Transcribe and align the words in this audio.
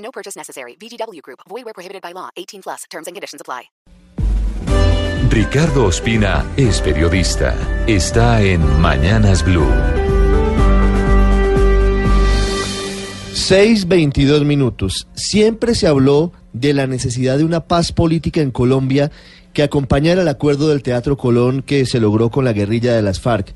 No 0.00 0.10
purchase 0.10 0.36
necessary. 0.36 0.76
VGW 0.76 1.22
Group. 1.22 1.40
Void 1.48 1.64
where 1.64 1.74
prohibited 1.74 2.02
by 2.02 2.12
law. 2.12 2.28
18 2.36 2.62
plus. 2.62 2.84
Terms 2.90 3.06
and 3.06 3.14
conditions 3.14 3.40
apply. 3.40 3.70
Ricardo 5.30 5.84
Ospina 5.84 6.44
es 6.56 6.80
periodista. 6.80 7.54
Está 7.86 8.42
en 8.42 8.80
Mañanas 8.80 9.44
Blue. 9.44 9.70
6.22 13.32 14.44
minutos. 14.44 15.06
Siempre 15.14 15.76
se 15.76 15.86
habló 15.86 16.32
de 16.52 16.72
la 16.74 16.88
necesidad 16.88 17.38
de 17.38 17.44
una 17.44 17.66
paz 17.66 17.92
política 17.92 18.40
en 18.40 18.50
Colombia 18.50 19.12
que 19.52 19.62
acompañara 19.62 20.22
el 20.22 20.28
acuerdo 20.28 20.68
del 20.68 20.82
Teatro 20.82 21.16
Colón 21.16 21.62
que 21.62 21.86
se 21.86 22.00
logró 22.00 22.30
con 22.30 22.44
la 22.44 22.52
guerrilla 22.52 22.94
de 22.94 23.02
las 23.02 23.20
FARC. 23.20 23.54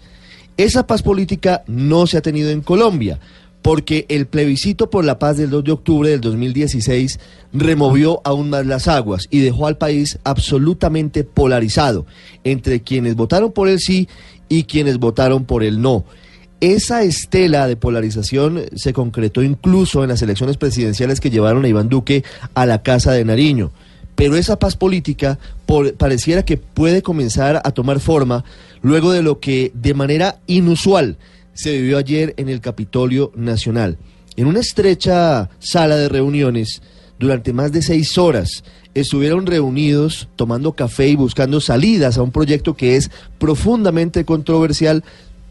Esa 0.57 0.87
paz 0.87 1.02
política 1.02 1.65
no 1.66 2.07
se 2.07 2.19
ha 2.19 2.23
tenido 2.23 2.51
en 2.51 2.61
Colombia 2.61 3.19
porque 3.64 4.04
el 4.10 4.27
plebiscito 4.27 4.91
por 4.91 5.06
la 5.06 5.18
paz 5.18 5.38
del 5.38 5.48
2 5.48 5.64
de 5.64 5.73
octubre 5.73 6.10
del 6.10 6.20
2016 6.20 7.18
removió 7.54 8.20
aún 8.23 8.50
más 8.50 8.66
las 8.66 8.88
aguas 8.88 9.27
y 9.30 9.40
dejó 9.40 9.66
al 9.66 9.78
país 9.78 10.18
absolutamente 10.23 11.24
polarizado 11.24 12.04
entre 12.45 12.82
quienes 12.82 13.16
votaron 13.16 13.52
por 13.52 13.68
el 13.71 13.80
sí 13.80 14.06
y 14.51 14.65
quienes 14.65 14.98
votaron 14.98 15.46
por 15.46 15.65
el 15.65 15.80
no. 15.80 16.04
Esa 16.60 17.04
estela 17.04 17.66
de 17.66 17.76
polarización 17.76 18.65
se 18.76 18.93
concretó 18.93 19.43
incluso 19.43 20.02
en 20.02 20.10
las 20.10 20.21
elecciones 20.21 20.59
presidenciales 20.59 21.18
que 21.18 21.30
llevaron 21.30 21.65
a 21.65 21.68
Iván 21.68 21.88
Duque 21.88 22.23
a 22.52 22.66
la 22.66 22.82
Casa 22.82 23.12
de 23.12 23.24
Nariño. 23.24 23.73
Pero 24.15 24.37
esa 24.37 24.59
paz 24.59 24.76
política 24.76 25.38
pareciera 25.96 26.45
que 26.45 26.59
puede 26.59 27.01
comenzar 27.01 27.62
a 27.65 27.71
tomar 27.71 27.99
forma 27.99 28.45
luego 28.82 29.10
de 29.10 29.23
lo 29.23 29.40
que 29.40 29.73
de 29.74 29.95
manera 29.95 30.40
inusual 30.46 31.16
se 31.55 31.73
vivió 31.73 31.99
ayer 31.99 32.35
en 32.37 32.49
el 32.49 32.60
Capitolio 32.60 33.33
Nacional. 33.35 33.99
En 34.37 34.47
una 34.47 34.60
estrecha 34.60 35.49
sala 35.61 35.96
de 35.96 36.09
reuniones, 36.09 36.83
durante 37.19 37.52
más 37.52 37.73
de 37.73 37.83
seis 37.83 38.19
horas, 38.19 38.65
estuvieron 38.95 39.46
reunidos 39.46 40.29
tomando 40.37 40.73
café 40.73 41.09
y 41.09 41.16
buscando 41.16 41.61
salidas 41.61 42.19
a 42.19 42.23
un 42.23 42.33
proyecto 42.33 42.74
que 42.74 42.96
es 42.96 43.11
profundamente 43.38 44.24
controversial 44.24 45.05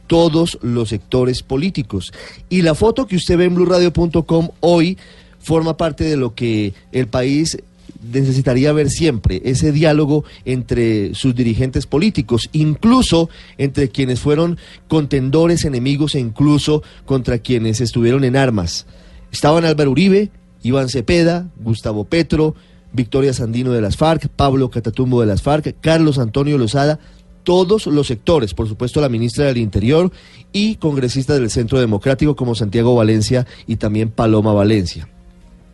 todos 0.07 0.59
los 0.61 0.89
sectores 0.89 1.43
políticos. 1.43 2.13
Y 2.49 2.61
la 2.61 2.75
foto 2.75 3.07
que 3.07 3.15
usted 3.15 3.37
ve 3.37 3.45
en 3.45 3.55
blurradio.com 3.55 4.49
hoy 4.59 4.97
forma 5.39 5.77
parte 5.77 6.03
de 6.03 6.17
lo 6.17 6.35
que 6.35 6.73
el 6.91 7.07
país 7.07 7.57
necesitaría 8.01 8.73
ver 8.73 8.89
siempre, 8.89 9.41
ese 9.45 9.71
diálogo 9.71 10.23
entre 10.45 11.13
sus 11.15 11.35
dirigentes 11.35 11.87
políticos, 11.87 12.49
incluso 12.51 13.29
entre 13.57 13.89
quienes 13.89 14.19
fueron 14.19 14.57
contendores, 14.87 15.65
enemigos 15.65 16.15
e 16.15 16.19
incluso 16.19 16.83
contra 17.05 17.39
quienes 17.39 17.81
estuvieron 17.81 18.23
en 18.23 18.35
armas. 18.35 18.85
Estaban 19.31 19.65
Álvaro 19.65 19.91
Uribe, 19.91 20.31
Iván 20.61 20.89
Cepeda, 20.89 21.49
Gustavo 21.57 22.05
Petro, 22.05 22.55
Victoria 22.91 23.33
Sandino 23.33 23.71
de 23.71 23.81
las 23.81 23.97
FARC, 23.97 24.27
Pablo 24.29 24.69
Catatumbo 24.69 25.21
de 25.21 25.27
las 25.27 25.41
FARC, 25.41 25.75
Carlos 25.81 26.19
Antonio 26.19 26.57
Lozada, 26.57 26.99
todos 27.43 27.87
los 27.87 28.07
sectores, 28.07 28.53
por 28.53 28.67
supuesto 28.67 29.01
la 29.01 29.09
ministra 29.09 29.45
del 29.45 29.57
Interior 29.57 30.11
y 30.53 30.75
congresistas 30.75 31.39
del 31.39 31.49
Centro 31.49 31.79
Democrático 31.79 32.35
como 32.35 32.55
Santiago 32.55 32.95
Valencia 32.95 33.45
y 33.67 33.75
también 33.75 34.11
Paloma 34.11 34.53
Valencia. 34.53 35.09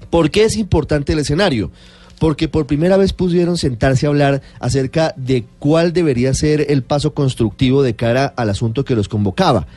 ¿Por 0.10 0.32
qué 0.32 0.46
es 0.46 0.58
importante 0.58 1.14
el 1.14 1.20
escenario? 1.20 1.72
Porque 2.20 2.48
por 2.48 2.68
primera 2.68 2.98
vez 2.98 3.14
pudieron 3.14 3.58
sentarse 3.58 4.06
a 4.06 4.10
hablar 4.10 4.42
acerca 4.60 5.14
de 5.16 5.46
cuál 5.60 5.94
debería 5.94 6.34
ser 6.34 6.66
el 6.70 6.84
paso 6.84 7.14
constructivo 7.14 7.82
de 7.84 7.96
cara 7.96 8.26
al 8.36 8.50
asunto 8.50 8.84
que 8.84 8.96
los 8.96 9.08
convocaba. 9.08 9.68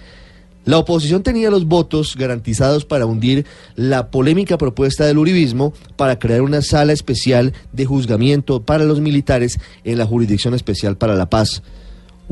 La 0.64 0.78
oposición 0.78 1.24
tenía 1.24 1.50
los 1.50 1.66
votos 1.66 2.16
garantizados 2.16 2.84
para 2.84 3.04
hundir 3.04 3.46
la 3.74 4.10
polémica 4.10 4.58
propuesta 4.58 5.04
del 5.04 5.18
Uribismo 5.18 5.72
para 5.96 6.20
crear 6.20 6.40
una 6.40 6.62
sala 6.62 6.92
especial 6.92 7.52
de 7.72 7.84
juzgamiento 7.84 8.62
para 8.62 8.84
los 8.84 9.00
militares 9.00 9.58
en 9.82 9.98
la 9.98 10.06
Jurisdicción 10.06 10.54
Especial 10.54 10.96
para 10.96 11.16
la 11.16 11.28
Paz. 11.28 11.62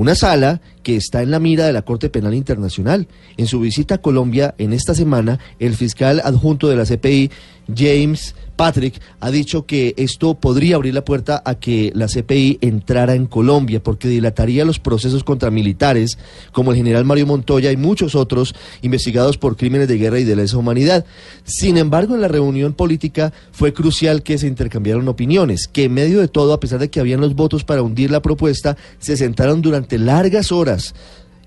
Una 0.00 0.14
sala 0.14 0.62
que 0.82 0.96
está 0.96 1.20
en 1.20 1.30
la 1.30 1.40
mira 1.40 1.66
de 1.66 1.74
la 1.74 1.82
Corte 1.82 2.08
Penal 2.08 2.32
Internacional. 2.32 3.06
En 3.36 3.46
su 3.46 3.60
visita 3.60 3.96
a 3.96 4.00
Colombia 4.00 4.54
en 4.56 4.72
esta 4.72 4.94
semana, 4.94 5.38
el 5.58 5.74
fiscal 5.74 6.22
adjunto 6.24 6.68
de 6.68 6.76
la 6.76 6.86
CPI, 6.86 7.30
James 7.76 8.34
Patrick, 8.60 9.00
ha 9.20 9.30
dicho 9.30 9.64
que 9.64 9.94
esto 9.96 10.34
podría 10.34 10.76
abrir 10.76 10.92
la 10.92 11.02
puerta 11.02 11.42
a 11.46 11.54
que 11.54 11.92
la 11.94 12.08
CPI 12.08 12.58
entrara 12.60 13.14
en 13.14 13.24
Colombia 13.24 13.82
porque 13.82 14.06
dilataría 14.06 14.66
los 14.66 14.78
procesos 14.78 15.24
contra 15.24 15.50
militares 15.50 16.18
como 16.52 16.70
el 16.70 16.76
general 16.76 17.06
Mario 17.06 17.26
Montoya 17.26 17.72
y 17.72 17.78
muchos 17.78 18.14
otros 18.14 18.54
investigados 18.82 19.38
por 19.38 19.56
crímenes 19.56 19.88
de 19.88 19.96
guerra 19.96 20.18
y 20.18 20.24
de 20.24 20.36
lesa 20.36 20.58
humanidad. 20.58 21.06
Sin 21.42 21.78
embargo, 21.78 22.14
en 22.14 22.20
la 22.20 22.28
reunión 22.28 22.74
política 22.74 23.32
fue 23.50 23.72
crucial 23.72 24.22
que 24.22 24.36
se 24.36 24.46
intercambiaron 24.46 25.08
opiniones, 25.08 25.66
que 25.66 25.84
en 25.84 25.94
medio 25.94 26.20
de 26.20 26.28
todo, 26.28 26.52
a 26.52 26.60
pesar 26.60 26.80
de 26.80 26.90
que 26.90 27.00
habían 27.00 27.22
los 27.22 27.34
votos 27.34 27.64
para 27.64 27.80
hundir 27.80 28.10
la 28.10 28.20
propuesta, 28.20 28.76
se 28.98 29.16
sentaron 29.16 29.62
durante 29.62 29.96
largas 29.96 30.52
horas 30.52 30.94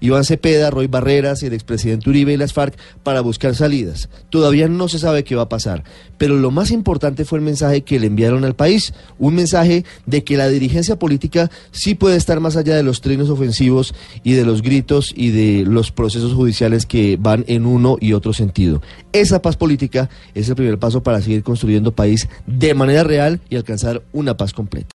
Iván 0.04 0.26
Cepeda, 0.26 0.70
Roy 0.70 0.88
Barreras, 0.88 1.44
el 1.44 1.54
expresidente 1.54 2.10
Uribe 2.10 2.34
y 2.34 2.38
las 2.38 2.52
FARC 2.52 2.78
para 3.04 3.22
buscar 3.22 3.56
salidas. 3.56 4.10
Todavía 4.30 4.68
no 4.68 4.90
se 4.90 5.00
sabe 5.00 5.24
qué 5.24 5.34
va 5.36 5.44
a 5.44 5.50
pasar, 5.50 5.86
pero 6.18 6.36
lo 6.36 6.52
más 6.52 6.72
importante 6.72 7.24
fue 7.24 7.40
el 7.40 7.46
mensaje 7.46 7.84
que 7.84 8.02
le 8.02 8.08
enviaron 8.08 8.44
al 8.44 8.54
país, 8.54 8.94
un 9.18 9.34
mensaje 9.36 9.86
de 10.06 10.26
que 10.26 10.36
la 10.36 10.50
dirigencia 10.50 11.00
política 11.00 11.50
sí 11.72 11.96
puede 11.96 12.18
estar 12.18 12.42
más 12.42 12.58
allá 12.58 12.76
de 12.76 12.84
los 12.84 13.00
trinos 13.00 13.30
ofensivos 13.30 13.96
y 14.26 14.34
de 14.34 14.44
los 14.44 14.62
gritos 14.62 15.14
y 15.16 15.32
de 15.32 15.64
los 15.66 15.94
procesos 15.94 16.34
judiciales 16.34 16.86
que 16.86 17.18
van 17.18 17.46
en 17.48 17.66
uno 17.66 17.96
y 18.02 18.12
otro 18.12 18.34
sentido. 18.34 18.82
Esa 19.14 19.42
paz 19.42 19.56
política 19.56 20.10
es 20.36 20.50
el 20.50 20.56
primer 20.56 20.80
paso 20.80 21.02
para 21.02 21.22
seguir 21.22 21.44
construyendo 21.44 21.96
país 21.96 22.28
de 22.46 22.74
manera 22.74 23.06
real 23.06 23.40
y 23.50 23.56
alcanzar 23.56 24.04
una 24.12 24.36
paz 24.36 24.52
completa. 24.52 24.92